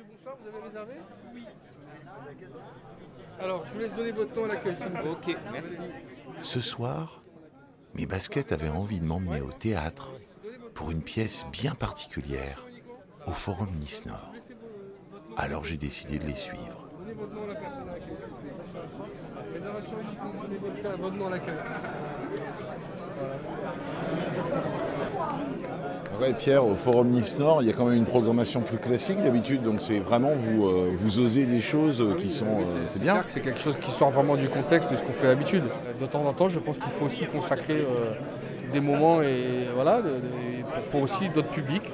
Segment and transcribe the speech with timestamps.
[0.00, 0.94] Monsieur, bonsoir, vous avez réservé
[1.34, 1.46] Oui.
[3.38, 5.08] Alors, je vous laisse donner votre nom à l'accueil, s'il vous plaît.
[5.10, 5.80] Ok, merci.
[6.40, 7.22] Ce soir,
[7.94, 10.12] mes baskets avaient envie de m'emmener au théâtre
[10.74, 12.66] pour une pièce bien particulière
[13.26, 14.32] au Forum Nice Nord.
[15.36, 16.88] Alors j'ai décidé de les suivre.
[16.98, 18.16] Donnez votre nom à la personne à l'accueil.
[19.52, 21.56] Réservation uniquement, donnez votre, votre nom à l'accueil.
[26.18, 29.22] Ouais, Pierre, au Forum Nice Nord, il y a quand même une programmation plus classique
[29.22, 32.46] d'habitude, donc c'est vraiment vous, euh, vous osez des choses qui sont.
[32.46, 33.22] Euh, c'est- bien.
[33.28, 35.64] c'est quelque chose qui sort vraiment du contexte de ce qu'on fait d'habitude.
[36.00, 38.12] De temps en temps, je pense qu'il faut aussi consacrer euh,
[38.72, 40.00] des moments et voilà,
[40.74, 41.88] pour, pour aussi d'autres publics.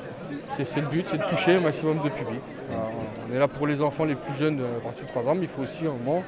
[0.47, 2.41] C'est le but, c'est de toucher un maximum de publics.
[2.73, 2.91] Alors,
[3.31, 5.35] on est là pour les enfants les plus jeunes euh, à partir de 3 ans,
[5.35, 6.23] mais il faut aussi un moment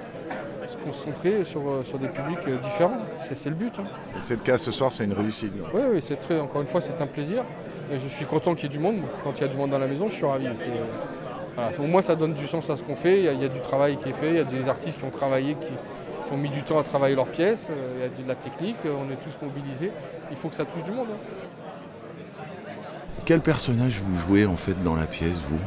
[0.69, 2.98] se concentrer sur, euh, sur des publics euh, différents.
[3.34, 3.73] C'est le but.
[3.79, 3.84] hein.
[4.17, 5.53] Et C'est le cas ce soir, c'est une réussite.
[5.73, 7.43] Oui, oui, c'est très, encore une fois, c'est un plaisir.
[7.91, 9.01] Je suis content qu'il y ait du monde.
[9.24, 10.47] Quand il y a du monde dans la maison, je suis ravi.
[10.47, 11.70] Euh.
[11.78, 13.19] Au moins, ça donne du sens à ce qu'on fait.
[13.19, 14.28] Il y, a, il y a du travail qui est fait.
[14.28, 16.83] Il y a des artistes qui ont travaillé, qui, qui ont mis du temps à
[16.83, 17.69] travailler leurs pièces.
[17.70, 18.77] Euh, Il y a de la technique.
[18.86, 19.91] Euh, On est tous mobilisés.
[20.30, 21.08] Il faut que ça touche du monde.
[21.11, 22.42] hein.
[23.25, 25.58] Quel personnage vous jouez en fait dans la pièce, vous?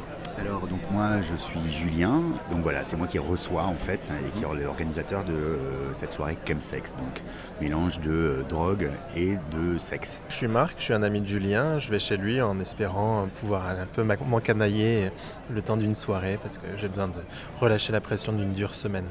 [0.41, 4.31] Alors donc moi je suis Julien, donc voilà c'est moi qui reçois en fait et
[4.31, 7.21] qui est l'organisateur de euh, cette soirée chemsex, donc
[7.61, 10.19] mélange de euh, drogue et de sexe.
[10.29, 11.77] Je suis Marc, je suis un ami de Julien.
[11.77, 15.11] Je vais chez lui en espérant pouvoir un peu m'encanailler
[15.53, 17.21] le temps d'une soirée parce que j'ai besoin de
[17.59, 19.05] relâcher la pression d'une dure semaine.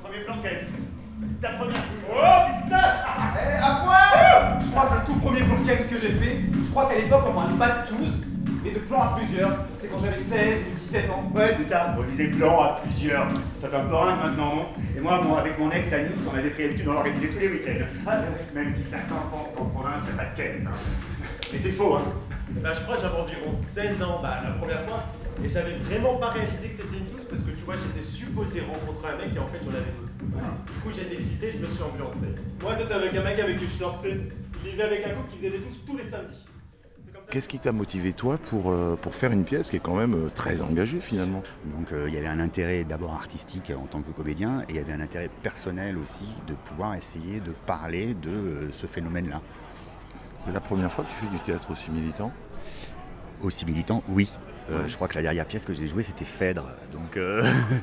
[0.00, 0.66] Premier plan Kems.
[1.30, 1.76] C'est ta première.
[2.10, 2.94] Oh, pistache
[3.62, 6.94] à poil Je crois que le tout premier plan que j'ai fait, je crois qu'à
[6.94, 8.27] l'époque, on m'a pas de tous,
[8.70, 9.64] de plans à plusieurs.
[9.80, 11.22] C'est quand j'avais 16 ou 17 ans.
[11.34, 11.94] Ouais, c'est ça.
[11.98, 13.26] On disait plan à plusieurs.
[13.60, 16.12] Ça fait un peu rien maintenant, non Et moi, bon, avec mon ex à Nice,
[16.30, 17.86] on avait pris l'habitude d'en organiser tous les week-ends.
[18.06, 18.20] Ah,
[18.54, 20.60] même si certains pensent qu'en province, il n'y a pas de quête.
[20.66, 20.70] Hein.
[21.52, 22.04] Mais c'est faux, hein.
[22.62, 25.04] Bah, je crois que j'avais environ 16 ans bah, la première fois
[25.44, 28.60] et j'avais vraiment pas réalisé que c'était une touche parce que tu vois j'étais supposé
[28.60, 30.26] rencontrer un mec et en fait on avait deux.
[30.26, 32.34] Du coup j'étais excité, je me suis ambiancé.
[32.62, 34.16] Moi, c'était avec un mec avec qui je sortais.
[34.64, 36.44] Il vivait avec un couple qui faisait des tous tous les samedis.
[37.28, 37.32] C'est.
[37.32, 40.14] Qu'est-ce qui t'a motivé toi pour, euh, pour faire une pièce qui est quand même
[40.14, 41.42] euh, très engagée finalement?
[41.78, 44.76] Donc euh, il y avait un intérêt d'abord artistique en tant que comédien et il
[44.76, 49.40] y avait un intérêt personnel aussi de pouvoir essayer de parler de ce phénomène-là.
[50.38, 52.32] C'est la première fois que tu fais du théâtre aussi militant?
[53.42, 54.28] Aussi militant, oui.
[54.70, 57.42] Euh, je crois que la dernière pièce que j'ai jouée c'était Phèdre, donc euh,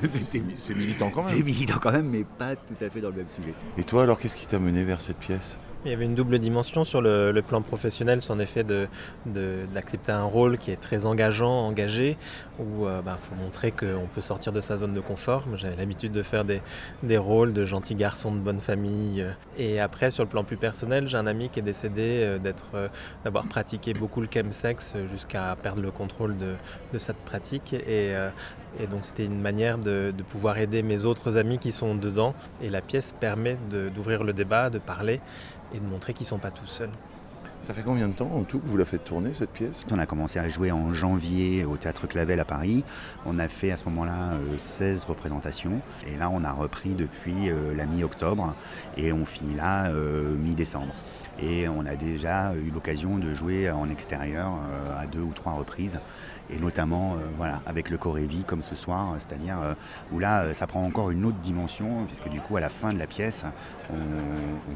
[0.54, 1.44] C'est militant quand c'est même.
[1.44, 3.54] militant quand même, mais pas tout à fait dans le même sujet.
[3.76, 5.58] Et toi alors, qu'est-ce qui t'a mené vers cette pièce?
[5.86, 8.88] Il y avait une double dimension sur le, plan professionnel, c'est en effet de-
[9.24, 12.16] de- d'accepter un rôle qui est très engageant, engagé,
[12.58, 15.44] où il faut montrer qu'on peut sortir de sa zone de confort.
[15.54, 16.60] J'avais l'habitude de faire des,
[17.04, 19.22] des rôles de gentil garçon de bonne famille.
[19.22, 19.30] euh.
[19.58, 22.38] Et après, sur le plan plus personnel, j'ai un ami qui est décédé euh,
[22.74, 22.88] euh,
[23.24, 26.54] d'avoir pratiqué beaucoup le chemsex euh, jusqu'à perdre le contrôle de,
[26.92, 27.74] de cette pratique.
[27.74, 28.30] Et, euh,
[28.80, 32.34] et donc c'était une manière de, de pouvoir aider mes autres amis qui sont dedans.
[32.62, 33.56] Et la pièce permet
[33.94, 35.20] d'ouvrir le débat, de parler
[35.74, 36.90] et de montrer qu'ils ne sont pas tout seuls.
[37.60, 39.82] Ça fait combien de temps en tout que vous la faites tourner cette pièce?
[39.90, 42.84] On a commencé à jouer en janvier au Théâtre Clavel à Paris.
[43.24, 45.80] On a fait à ce moment-là euh, 16 représentations.
[46.06, 48.54] Et là, on a repris depuis euh, la mi-octobre
[48.96, 50.94] et on finit là euh, mi-décembre.
[51.40, 55.52] Et on a déjà eu l'occasion de jouer en extérieur euh, à deux ou trois
[55.52, 56.00] reprises.
[56.48, 59.74] Et notamment euh, voilà, avec le Corévi comme ce soir, euh, c'est-à-dire euh,
[60.12, 62.98] où là, ça prend encore une autre dimension, puisque du coup, à la fin de
[62.98, 63.44] la pièce,
[63.90, 63.96] on,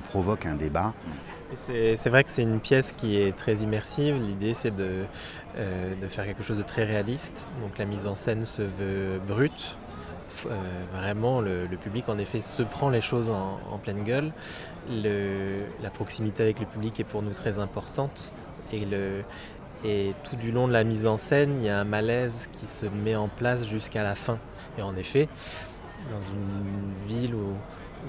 [0.09, 0.93] provoque un débat
[1.55, 4.17] C'est vrai que c'est une pièce qui est très immersive.
[4.17, 5.05] L'idée, c'est de,
[5.57, 7.47] de faire quelque chose de très réaliste.
[7.63, 9.77] Donc la mise en scène se veut brute.
[10.93, 14.33] Vraiment, le, public, en effet, se prend les choses en, pleine gueule.
[14.89, 18.33] Le- la proximité avec le public est pour nous très importante.
[18.73, 19.23] Et, le,
[19.85, 22.67] et tout du long de la mise en scène, il y a un malaise qui
[22.67, 24.39] se met en place jusqu'à la fin.
[24.79, 25.29] Et en effet,
[26.11, 26.80] dans une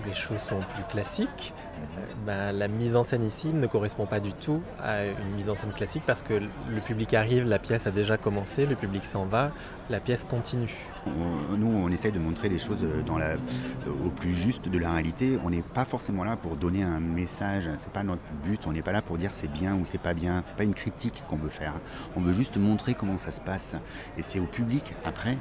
[0.06, 1.54] les choses sont plus classiques,
[1.98, 5.50] euh, ben, la mise en scène ici ne correspond pas du tout à une mise
[5.50, 9.04] en scène classique parce que le public arrive, la pièce a déjà commencé, le public
[9.06, 9.52] s'en va,
[9.90, 10.74] la pièce continue.
[11.08, 12.86] On- nous, on essaye de montrer les choses
[13.18, 13.34] la,
[14.06, 15.40] au plus juste de la réalité.
[15.44, 17.70] On n'est pas forcément là pour donner un message.
[17.78, 18.62] C'est pas notre but.
[18.68, 20.42] On n'est pas là pour dire c'est bien ou c'est pas bien.
[20.46, 21.74] C'est pas une critique qu'on veut faire.
[22.16, 23.76] On veut juste montrer comment ça se passe.
[24.18, 25.38] Et c'est au public après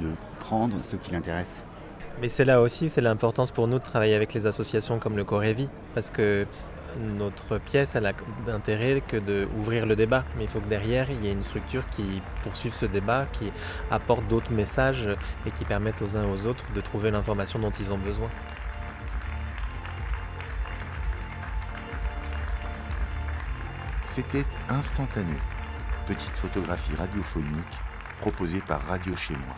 [0.00, 0.08] de
[0.40, 1.62] prendre ce qui l'intéresse.
[2.20, 5.24] Mais c'est là aussi, c'est l'importance pour nous de travailler avec les associations comme le
[5.24, 6.46] Corévi, parce que
[6.98, 8.12] notre pièce, elle a
[8.46, 10.24] d'intérêt que d'ouvrir le débat.
[10.36, 13.50] Mais il faut que derrière, il y ait une structure qui poursuive ce débat, qui
[13.90, 15.08] apporte d'autres messages
[15.46, 18.28] et qui permettent aux uns aux autres de trouver l'information dont ils ont besoin.
[24.04, 25.34] C'était instantané.
[26.06, 27.80] Petite photographie radiophonique
[28.20, 29.56] proposé par Radio Chez Moi.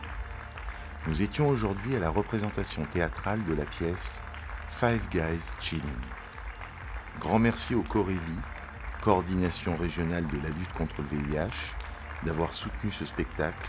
[1.07, 4.23] Nous étions aujourd'hui à la représentation théâtrale de la pièce
[4.69, 5.85] Five Guys Chilling.
[7.21, 8.39] Grand merci au Corévi,
[9.03, 11.75] coordination régionale de la lutte contre le VIH,
[12.25, 13.69] d'avoir soutenu ce spectacle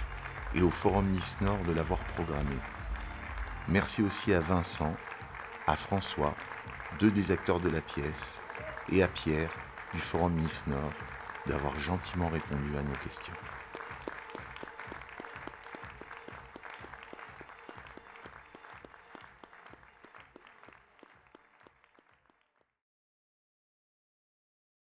[0.54, 2.56] et au Forum Nice Nord de l'avoir programmé.
[3.68, 4.96] Merci aussi à Vincent,
[5.68, 6.36] à François,
[7.00, 8.40] deux des acteurs de la pièce,
[8.90, 9.52] et à Pierre
[9.94, 10.94] du Forum Nice Nord
[11.48, 13.34] d'avoir gentiment répondu à nos questions.